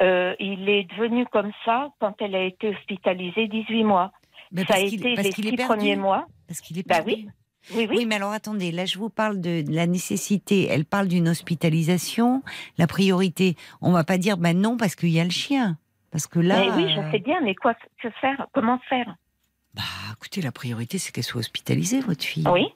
[0.00, 4.12] Euh, Il est devenu comme ça quand elle a été hospitalisée 18 mois.
[4.68, 6.26] ça a été les six premiers mois.
[6.46, 7.12] Parce qu'il est bah perdu.
[7.12, 7.28] oui.
[7.70, 7.96] Oui, oui.
[7.98, 12.42] oui, mais alors attendez, là je vous parle de, la nécessité, elle parle d'une hospitalisation,
[12.76, 13.54] la priorité.
[13.80, 15.78] On va pas dire ben non parce qu'il y a le chien.
[16.10, 16.58] Parce que là.
[16.58, 18.48] Mais oui, je sais bien, mais quoi que faire?
[18.52, 19.14] Comment faire?
[19.74, 19.82] Bah
[20.16, 22.48] écoutez, la priorité c'est qu'elle soit hospitalisée, votre fille.
[22.48, 22.66] Oui.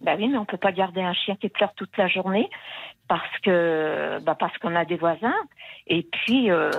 [0.00, 2.50] Ben oui, mais on peut pas garder un chien qui pleure toute la journée
[3.08, 5.34] parce que bah parce qu'on a des voisins.
[5.86, 6.70] Et puis euh,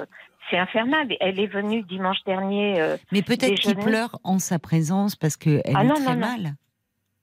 [0.50, 1.08] c'est infernal.
[1.20, 2.80] Elle est venue dimanche dernier.
[2.80, 6.56] Euh, mais peut-être qu'il pleure en sa présence parce qu'elle ah, est très mal.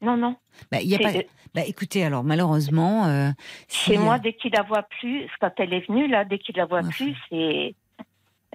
[0.00, 0.36] Non, non.
[0.72, 1.12] Bah, y a pas...
[1.54, 3.06] bah, écoutez, alors malheureusement.
[3.06, 3.30] Euh,
[3.68, 6.66] c'est moi, dès qu'il la voit plus, quand elle est venue, là, dès qu'il la
[6.66, 7.76] voit plus, c'est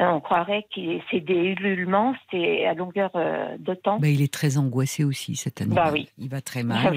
[0.05, 3.99] on croirait que c'est des ululements, c'est à longueur euh, de temps.
[3.99, 5.85] Bah, il est très angoissé aussi, cet animal.
[5.85, 6.07] Bah oui.
[6.19, 6.95] Il va très mal.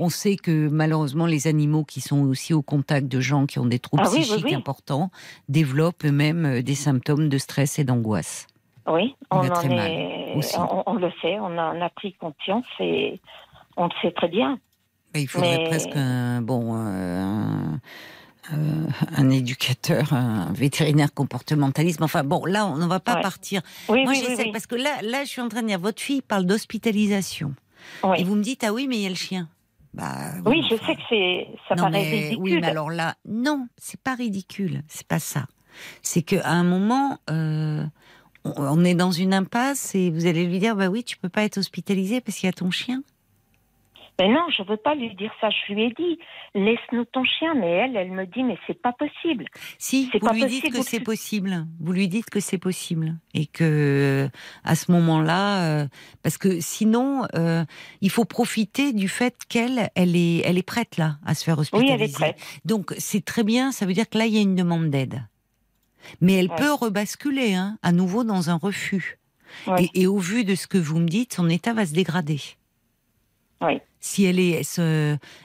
[0.00, 3.66] On sait que malheureusement, les animaux qui sont aussi au contact de gens qui ont
[3.66, 5.10] des troubles ah psychiques importants
[5.48, 8.46] développent eux-mêmes euh, des symptômes de stress et d'angoisse.
[8.86, 10.34] Oui, on, en est...
[10.86, 13.20] on, le sait, on en a pris conscience et
[13.76, 14.58] on le sait très bien.
[15.14, 17.76] il faudrait presque un, bon, euh,
[18.52, 22.02] euh, un éducateur, un vétérinaire comportementaliste.
[22.02, 23.62] Enfin bon, là, on ne va pas partir.
[23.88, 26.22] Oui, Moi, j'essaie parce que là, là, je suis en train de dire, votre fille
[26.22, 27.54] parle d'hospitalisation.
[28.16, 29.48] Et vous me dites, ah oui, mais il y a le chien.
[29.92, 32.38] Bah, oui, je sais que c'est, ça paraît ridicule.
[32.40, 35.46] Oui, mais alors là, non, c'est pas ridicule, c'est pas ça.
[36.02, 37.84] C'est qu'à un moment, euh,
[38.44, 41.42] on est dans une impasse et vous allez lui dire, bah oui, tu peux pas
[41.42, 43.02] être hospitalisé parce qu'il y a ton chien.
[44.20, 45.48] Mais non, je veux pas lui dire ça.
[45.48, 46.18] Je lui ai dit,
[46.54, 47.54] laisse-nous ton chien.
[47.54, 49.46] Mais elle, elle me dit, mais c'est pas possible.
[49.78, 51.66] Si, vous lui dites que c'est possible.
[51.80, 54.28] Vous lui dites que c'est possible et que
[54.62, 55.86] à ce moment-là, euh,
[56.22, 57.64] parce que sinon, euh,
[58.02, 61.58] il faut profiter du fait qu'elle, elle est, elle est prête là à se faire
[61.58, 61.94] hospitaliser.
[61.94, 62.36] Oui, elle est prête.
[62.66, 63.72] Donc c'est très bien.
[63.72, 65.22] Ça veut dire que là, il y a une demande d'aide.
[66.20, 69.18] Mais elle peut rebasculer hein, à nouveau dans un refus.
[69.78, 72.40] Et, et au vu de ce que vous me dites, son état va se dégrader.
[73.60, 74.62] Oui si elle est,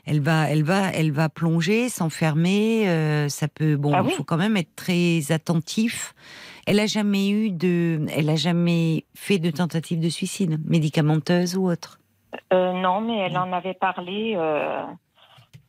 [0.06, 2.90] elle va, elle va, elle va plonger, s'enfermer.
[2.90, 6.16] Euh, ça peut, bon, ah il faut quand même être très attentif.
[6.66, 11.70] Elle a jamais eu de, elle a jamais fait de tentative de suicide, médicamenteuse ou
[11.70, 12.00] autre?
[12.54, 14.34] Euh, non, mais elle en avait parlé.
[14.36, 14.82] Euh,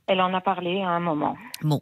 [0.07, 1.37] elle en a parlé à un moment.
[1.63, 1.81] Bon,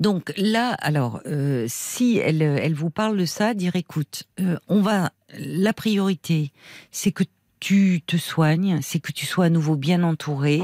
[0.00, 1.20] donc là, alors,
[1.68, 4.24] si elle, elle vous parle de ça, dire écoute,
[4.68, 6.50] on va, la priorité,
[6.90, 7.22] c'est que
[7.60, 10.62] tu te soignes, c'est que tu sois à nouveau bien entouré.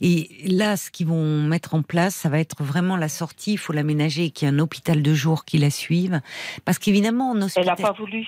[0.00, 3.54] Et là, ce qu'ils vont mettre en place, ça va être vraiment la sortie.
[3.54, 6.20] Il faut l'aménager, qu'il y ait un hôpital de jour qui la suive.
[6.64, 7.64] Parce qu'évidemment, en hôpital...
[7.64, 8.26] Elle n'a pas voulu.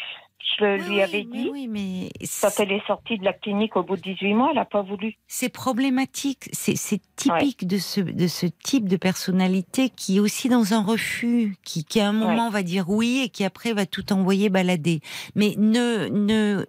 [0.59, 1.51] Je lui avais dit.
[1.53, 4.57] Oui, mais quand elle est sortie de la clinique au bout de 18 mois, elle
[4.57, 5.14] n'a pas voulu.
[5.27, 6.48] C'est problématique.
[6.53, 11.57] C'est typique de, ce, de ce type de personnalité qui est aussi dans un refus,
[11.64, 15.01] qui, qui à un moment va dire oui et qui après va tout envoyer balader.
[15.35, 16.66] Mais ne, ne,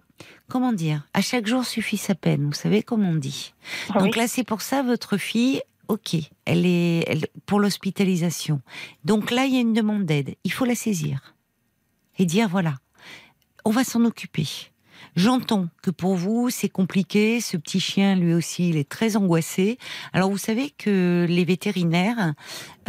[0.48, 3.54] comment dire, à chaque jour suffit sa peine, vous savez comme on dit.
[3.94, 8.60] Ah Donc là, c'est pour ça, votre fille, ok, elle est elle, pour l'hospitalisation.
[9.04, 10.36] Donc là, il y a une demande d'aide.
[10.44, 11.34] Il faut la saisir
[12.18, 12.74] et dire voilà,
[13.64, 14.70] on va s'en occuper.
[15.16, 17.40] J'entends que pour vous, c'est compliqué.
[17.40, 19.78] Ce petit chien, lui aussi, il est très angoissé.
[20.12, 22.34] Alors, vous savez que les vétérinaires,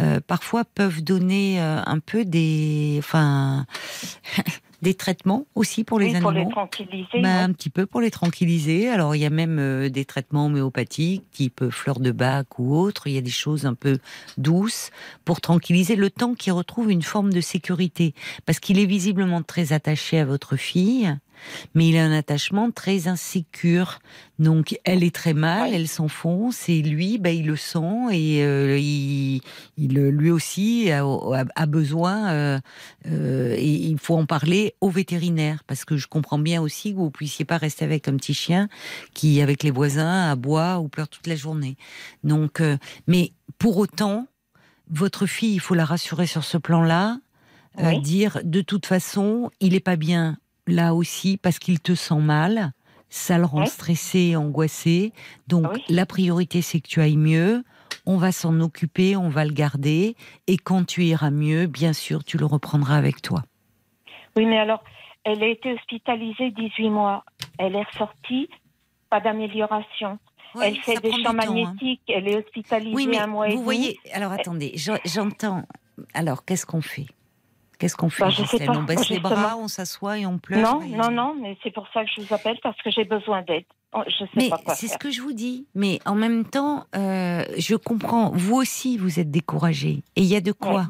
[0.00, 3.66] euh, parfois, peuvent donner euh, un peu des, enfin,
[4.82, 6.22] des traitements aussi pour les animaux.
[6.22, 7.20] Pour les tranquilliser.
[7.22, 8.88] Bah, un petit peu pour les tranquilliser.
[8.88, 13.06] Alors, il y a même euh, des traitements homéopathiques, type fleur de bac ou autre.
[13.06, 13.98] Il y a des choses un peu
[14.36, 14.90] douces
[15.24, 18.14] pour tranquilliser le temps qu'il retrouve une forme de sécurité.
[18.44, 21.16] Parce qu'il est visiblement très attaché à votre fille
[21.74, 24.00] mais il a un attachement très insécure.
[24.38, 28.78] Donc elle est très mal, elle s'enfonce et lui, bah, il le sent et euh,
[28.78, 29.40] il,
[29.78, 32.60] lui aussi a, besoin euh,
[33.06, 36.96] euh, et il faut en parler au vétérinaire parce que je comprends bien aussi que
[36.96, 38.68] vous puissiez pas rester avec un petit chien
[39.14, 41.76] qui, avec les voisins, aboie ou pleure toute la journée.
[42.24, 42.60] Donc,
[43.06, 44.26] mais pour autant,
[44.90, 47.18] votre fille, il faut la rassurer sur ce plan-là.
[48.02, 52.72] dire de toute façon, il est pas bien là aussi parce qu'il te sent mal,
[53.08, 55.12] ça le rend stressé, angoissé.
[55.48, 57.64] Donc ah la priorité c'est que tu ailles mieux.
[58.04, 60.16] On va s'en occuper, on va le garder,
[60.48, 63.44] et quand tu iras mieux, bien sûr, tu le reprendras avec toi.
[64.36, 64.82] Oui, mais alors,
[65.22, 67.24] elle a été hospitalisée 18 mois.
[67.58, 68.48] Elle est ressortie,
[69.08, 70.18] pas d'amélioration.
[70.60, 71.32] elle fait des champs hein.
[71.32, 73.64] magnétiques, elle est hospitalisée oui, mais un mois vous et demi.
[73.64, 75.62] voyez, alors attendez, j'entends.
[76.14, 77.06] Alors, qu'est-ce qu'on fait?
[77.82, 81.10] Qu'est-ce qu'on fait bah, On baisse les bras, on s'assoit et on pleure Non, non,
[81.10, 83.64] non, mais c'est pour ça que je vous appelle parce que j'ai besoin d'aide.
[83.92, 85.66] Oh, je sais mais pas c'est ce que je vous dis.
[85.74, 88.30] Mais en même temps, euh, je comprends.
[88.30, 90.04] Vous aussi, vous êtes découragé.
[90.14, 90.86] Et il y a de quoi.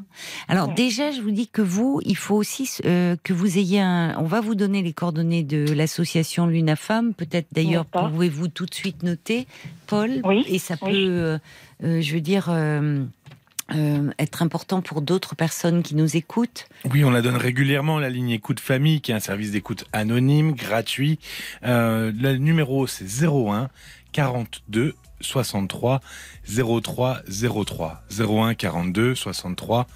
[0.49, 4.15] Alors déjà, je vous dis que vous, il faut aussi euh, que vous ayez un.
[4.19, 7.15] On va vous donner les coordonnées de l'association Luna Femme.
[7.15, 9.47] Peut-être d'ailleurs pouvez-vous tout de suite noter,
[9.87, 10.21] Paul.
[10.25, 10.45] Oui.
[10.47, 11.39] Et ça peut, euh,
[11.81, 12.51] je veux dire
[13.75, 18.11] euh, être important pour d'autres personnes qui nous écoutent Oui, on la donne régulièrement, la
[18.11, 21.19] ligne écoute famille, qui est un service d'écoute anonyme, gratuit.
[21.65, 23.71] Euh, le numéro, c'est 01
[24.13, 26.01] 42 63
[26.47, 27.23] 03
[27.65, 28.03] 03.
[28.11, 29.87] 01 42 63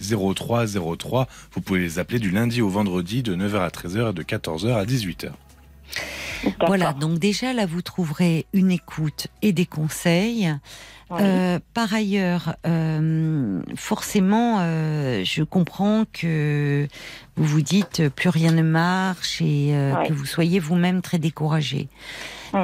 [0.00, 1.28] 03 03.
[1.52, 4.72] Vous pouvez les appeler du lundi au vendredi de 9h à 13h et de 14h
[4.74, 5.30] à 18h.
[6.66, 10.52] Voilà, donc déjà là, vous trouverez une écoute et des conseils.
[11.12, 16.88] Euh, par ailleurs, euh, forcément, euh, je comprends que
[17.36, 19.72] vous vous dites plus rien ne marche et
[20.08, 21.88] que vous soyez vous-même très découragé.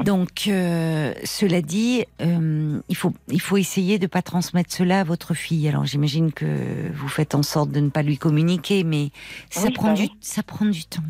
[0.04, 5.68] Donc, cela dit, il faut il faut essayer de pas transmettre cela à votre fille.
[5.68, 9.10] Alors, j'imagine que vous faites en sorte de ne pas lui communiquer, mais
[9.50, 11.02] ça prend bah du ça prend du temps.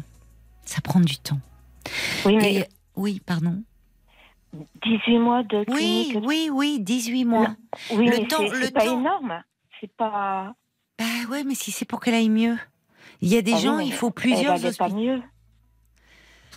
[0.64, 1.40] Ça prend du temps.
[2.24, 2.68] Oui, mais...
[2.96, 3.62] oui, pardon.
[4.52, 6.18] 18 mois de clinique.
[6.22, 7.56] Oui, oui, oui, 18 mois.
[7.92, 9.42] Oui, le temps, c'est pas énorme.
[9.80, 10.54] C'est pas.
[10.98, 12.56] Bah ouais, mais si c'est pour qu'elle aille mieux.
[13.20, 15.22] Il y a des ah gens, il faut plusieurs elle pas mieux.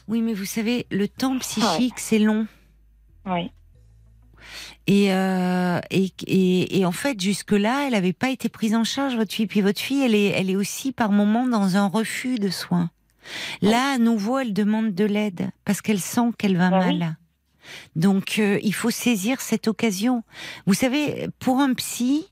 [0.07, 2.47] Oui, mais vous savez, le temps psychique, c'est long.
[3.25, 3.51] Oui.
[4.89, 9.33] Euh, et, et, et, en fait, jusque-là, elle n'avait pas été prise en charge, votre
[9.33, 9.47] fille.
[9.47, 12.91] Puis votre fille, elle est, elle est aussi par moments dans un refus de soins.
[13.61, 17.17] Là, à nouveau, elle demande de l'aide parce qu'elle sent qu'elle va bah mal.
[17.95, 20.23] Donc, euh, il faut saisir cette occasion.
[20.65, 22.27] Vous savez, pour un psy,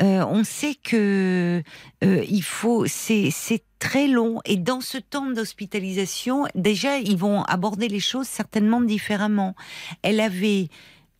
[0.00, 1.62] euh, on sait que
[2.02, 3.32] euh, il faut, c'est
[3.78, 4.40] très long.
[4.44, 9.54] Et dans ce temps d'hospitalisation, déjà, ils vont aborder les choses certainement différemment.
[10.02, 10.68] Elle avait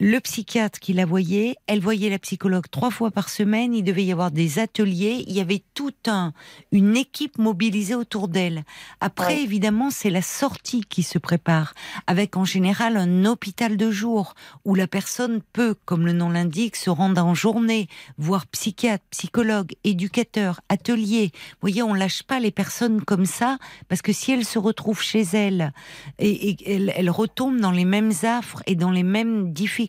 [0.00, 4.04] le psychiatre qui la voyait, elle voyait la psychologue trois fois par semaine, il devait
[4.04, 6.32] y avoir des ateliers, il y avait toute un,
[6.72, 8.64] une équipe mobilisée autour d'elle.
[9.00, 11.74] Après, évidemment, c'est la sortie qui se prépare,
[12.08, 16.74] avec en général un hôpital de jour, où la personne peut, comme le nom l'indique,
[16.74, 21.30] se rendre en journée, voir psychiatre, psychologue, éducateur, atelier.
[21.32, 25.02] Vous voyez, on lâche pas les personnes comme ça, parce que si elles se retrouvent
[25.02, 25.72] chez elles,
[26.18, 29.83] et, et elles, elles retombent dans les mêmes affres et dans les mêmes difficultés,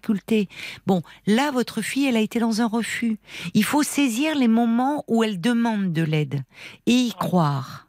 [0.86, 3.18] Bon, là, votre fille, elle a été dans un refus.
[3.54, 6.44] Il faut saisir les moments où elle demande de l'aide
[6.86, 7.88] et y croire.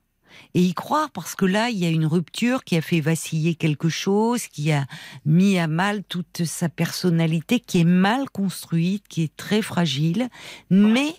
[0.54, 3.54] Et y croire parce que là, il y a une rupture qui a fait vaciller
[3.54, 4.86] quelque chose, qui a
[5.26, 10.28] mis à mal toute sa personnalité, qui est mal construite, qui est très fragile.
[10.70, 11.14] Mais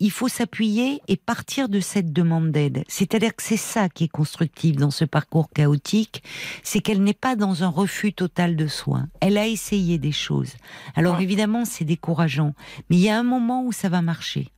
[0.00, 2.84] il faut s'appuyer et partir de cette demande d'aide.
[2.88, 6.22] C'est-à-dire que c'est ça qui est constructif dans ce parcours chaotique,
[6.62, 9.08] c'est qu'elle n'est pas dans un refus total de soins.
[9.20, 10.54] Elle a essayé des choses.
[10.96, 12.54] Alors évidemment, c'est décourageant,
[12.88, 14.48] mais il y a un moment où ça va marcher.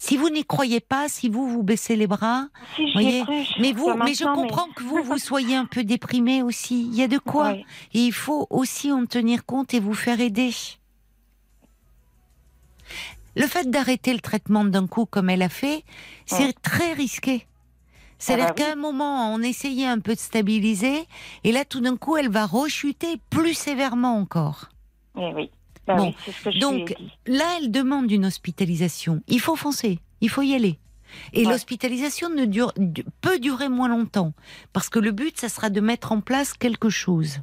[0.00, 2.46] Si vous n'y croyez pas, si vous vous baissez les bras,
[2.92, 3.24] voyez,
[3.58, 6.86] mais vous, mais je comprends que vous vous soyez un peu déprimé aussi.
[6.86, 7.54] Il y a de quoi.
[7.54, 10.50] Et il faut aussi en tenir compte et vous faire aider.
[13.38, 15.84] Le fait d'arrêter le traitement d'un coup comme elle a fait,
[16.26, 17.46] c'est très risqué.
[18.18, 21.06] C'est-à-dire ah bah qu'à un moment, on essayait un peu de stabiliser,
[21.44, 24.70] et là, tout d'un coup, elle va rechuter plus sévèrement encore.
[25.16, 25.50] Eh oui.
[25.86, 26.14] Bah bon.
[26.60, 26.96] donc
[27.26, 29.22] là, elle demande une hospitalisation.
[29.28, 30.80] Il faut foncer, il faut y aller.
[31.32, 32.74] Et l'hospitalisation ne dure,
[33.20, 34.34] peut durer moins longtemps,
[34.72, 37.38] parce que le but, ça sera de mettre en place quelque chose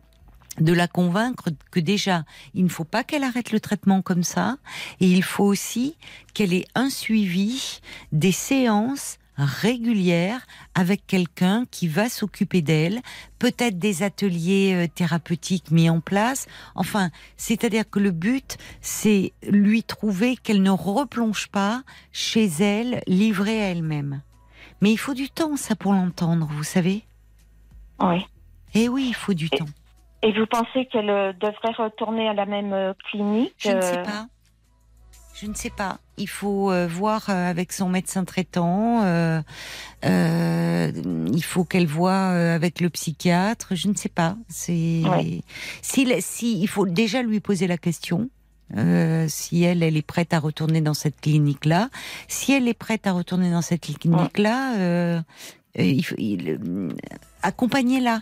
[0.59, 4.57] de la convaincre que déjà, il ne faut pas qu'elle arrête le traitement comme ça,
[4.99, 5.97] et il faut aussi
[6.33, 7.79] qu'elle ait un suivi
[8.11, 13.01] des séances régulières avec quelqu'un qui va s'occuper d'elle,
[13.39, 16.47] peut-être des ateliers euh, thérapeutiques mis en place.
[16.73, 23.61] Enfin, c'est-à-dire que le but, c'est lui trouver qu'elle ne replonge pas chez elle, livrée
[23.61, 24.21] à elle-même.
[24.81, 27.03] Mais il faut du temps, ça, pour l'entendre, vous savez?
[27.99, 28.25] Oui.
[28.73, 29.65] Eh oui, il faut du temps.
[30.25, 34.03] Et vous pensez qu'elle euh, devrait retourner à la même euh, clinique Je ne sais
[34.03, 34.25] pas.
[35.35, 35.99] Je ne sais pas.
[36.17, 39.03] Il faut euh, voir euh, avec son médecin traitant.
[39.03, 39.41] Euh,
[40.01, 43.75] il faut qu'elle voit avec le psychiatre.
[43.75, 44.37] Je ne sais pas.
[44.47, 45.01] C'est
[45.81, 48.29] si, si il faut déjà lui poser la question.
[49.27, 51.89] si elle, elle est prête à retourner dans cette clinique-là.
[52.29, 55.21] Si elle est prête à retourner dans cette clinique-là,
[55.77, 56.15] il faut
[57.43, 58.21] accompagner-la.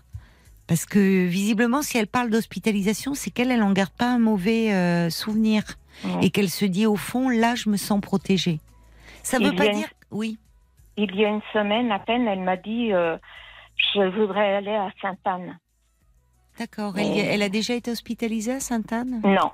[0.73, 5.07] Parce que visiblement, si elle parle d'hospitalisation, c'est qu'elle, elle n'en garde pas un mauvais
[5.11, 5.61] souvenir
[6.23, 8.59] et qu'elle se dit au fond, là, je me sens protégée.
[9.21, 9.87] Ça ne veut pas dire.
[10.09, 10.39] Oui.
[10.97, 13.15] Il y a une semaine à peine, elle m'a dit euh,
[13.93, 15.59] Je voudrais aller à Sainte-Anne.
[16.57, 16.97] D'accord.
[16.97, 19.21] Elle, a déjà été hospitalisée à Sainte-Anne?
[19.23, 19.51] Non.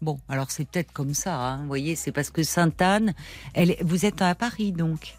[0.00, 1.36] Bon, alors c'est peut-être comme ça.
[1.38, 1.58] Hein.
[1.58, 3.12] Vous voyez, c'est parce que Sainte-Anne,
[3.52, 5.18] elle, vous êtes à Paris donc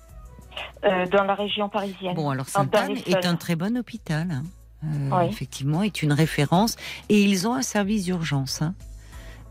[0.85, 2.15] euh, Dans la région parisienne.
[2.15, 4.27] Bon, alors Sainte-Anne est un très bon hôpital.
[4.31, 4.43] Hein.
[4.85, 6.75] Euh, effectivement, est une référence.
[7.09, 8.61] Et ils ont un service d'urgence.
[8.61, 8.73] Hein.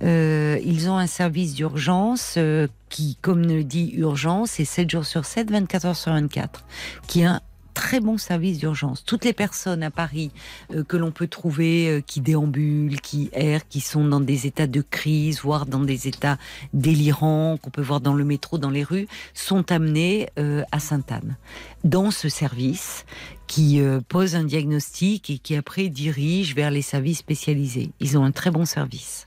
[0.03, 5.05] Euh, ils ont un service d'urgence euh, qui, comme le dit urgence, est 7 jours
[5.05, 6.65] sur 7, 24 heures sur 24,
[7.09, 7.41] qui est un
[7.79, 9.05] très bon service d'urgence.
[9.05, 10.33] Toutes les personnes à Paris
[10.75, 14.81] euh, que l'on peut trouver, qui déambulent, qui errent, qui sont dans des états de
[14.81, 16.39] crise, voire dans des états
[16.73, 20.29] délirants, qu'on peut voir dans le métro, dans les rues, sont amenées
[20.73, 21.37] à Sainte-Anne.
[21.85, 23.07] Dans ce service
[23.47, 27.93] qui pose un diagnostic et qui après dirige vers les services spécialisés.
[28.01, 29.27] Ils ont un très bon service.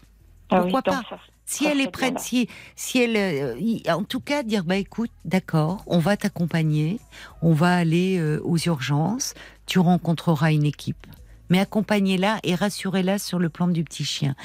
[0.49, 1.01] Ah Pourquoi pas
[1.45, 5.83] Si elle est prête, si, si elle, euh, en tout cas, dire bah écoute, d'accord,
[5.85, 6.99] on va t'accompagner,
[7.41, 9.33] on va aller euh, aux urgences,
[9.65, 11.07] tu rencontreras une équipe
[11.51, 14.35] mais accompagnez-la et rassurez-la sur le plan du petit chien.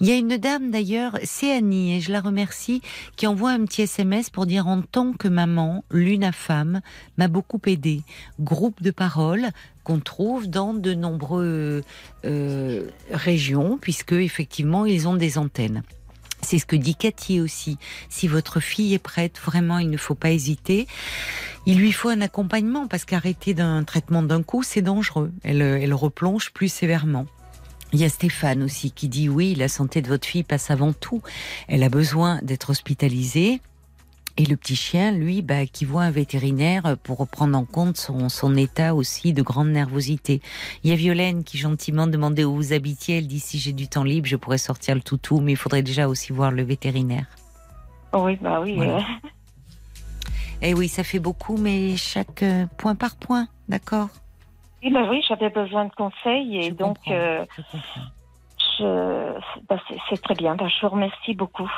[0.00, 2.82] Il y a une dame d'ailleurs, c'est Annie, et je la remercie,
[3.14, 6.80] qui envoie un petit SMS pour dire en tant que maman, Luna Femme
[7.16, 8.02] m'a beaucoup aidé.
[8.40, 9.50] Groupe de parole
[9.84, 11.84] qu'on trouve dans de nombreuses
[12.24, 15.84] euh, régions, puisque effectivement ils ont des antennes.
[16.42, 17.78] C'est ce que dit Cathy aussi.
[18.08, 20.86] Si votre fille est prête, vraiment, il ne faut pas hésiter.
[21.66, 25.32] Il lui faut un accompagnement parce qu'arrêter d'un traitement d'un coup, c'est dangereux.
[25.42, 27.26] Elle, elle replonge plus sévèrement.
[27.92, 30.92] Il y a Stéphane aussi qui dit oui, la santé de votre fille passe avant
[30.92, 31.22] tout.
[31.68, 33.60] Elle a besoin d'être hospitalisée.
[34.38, 38.28] Et le petit chien, lui, bah, qui voit un vétérinaire pour prendre en compte son,
[38.28, 40.42] son état aussi de grande nervosité.
[40.84, 43.18] Il y a Violaine qui gentiment demandait où vous habitiez.
[43.18, 45.82] Elle dit si j'ai du temps libre, je pourrais sortir le toutou, mais il faudrait
[45.82, 47.26] déjà aussi voir le vétérinaire.
[48.12, 48.78] Oui, bah oui.
[50.62, 54.08] Et eh oui, ça fait beaucoup, mais chaque euh, point par point, d'accord?
[54.82, 57.44] Oui, bah oui, j'avais besoin de conseils et donc euh,
[59.68, 59.76] bah,
[60.08, 60.54] c'est très bien.
[60.54, 61.70] Bah, je vous remercie beaucoup.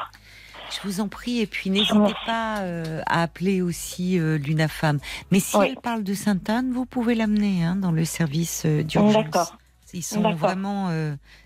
[0.71, 4.99] Je vous en prie, et puis n'hésitez pas euh, à appeler aussi euh, l'UNAFAM.
[5.31, 9.25] Mais si elle parle de Sainte-Anne, vous pouvez l'amener hein, dans le service euh, d'urgence.
[9.25, 9.57] D'accord.
[9.95, 10.91] Ils sont vraiment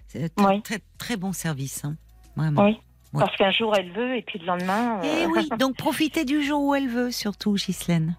[0.09, 1.85] très, très, très, bons services.
[1.85, 1.97] Hein.
[2.37, 2.65] Vraiment.
[2.65, 2.81] Oui.
[3.13, 5.01] Parce qu'un jour elle veut et puis le lendemain.
[5.03, 8.17] Et eh oui, donc profitez du jour où elle veut, surtout, Ghislaine.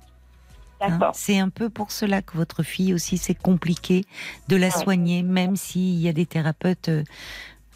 [0.80, 4.06] Hein, c'est un peu pour cela que votre fille aussi, c'est compliqué
[4.50, 6.92] de la soigner, même s'il y a des thérapeutes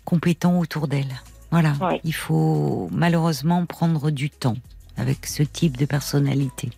[0.06, 1.16] compétents autour d'elle.
[1.52, 4.58] Voilà, il faut malheureusement prendre du temps
[4.98, 6.72] avec ce type de personnalité.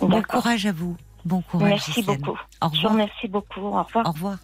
[0.00, 0.96] Bon courage à vous.
[1.24, 1.70] Bon courage.
[1.70, 2.38] Merci beaucoup.
[2.62, 2.74] Au revoir.
[2.74, 3.60] Je vous remercie beaucoup.
[3.60, 4.06] Au revoir.
[4.06, 4.38] Au revoir.